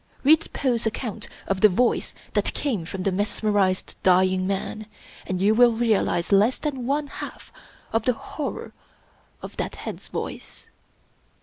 Read 0.23 0.51
Poe's 0.51 0.87
account 0.87 1.27
of 1.45 1.61
the 1.61 1.69
voice 1.69 2.15
that 2.33 2.55
came 2.55 2.85
from 2.85 3.03
the 3.03 3.11
mesmerized 3.11 3.95
dying 4.01 4.47
man, 4.47 4.87
and 5.27 5.39
you 5.39 5.53
will 5.53 5.73
realize 5.73 6.31
less 6.31 6.57
than 6.57 6.87
pne 6.87 7.07
half 7.07 7.53
of 7.93 8.05
the 8.05 8.13
horror 8.13 8.73
of 9.43 9.55
that 9.57 9.75
head's 9.75 10.07
voice. 10.07 10.65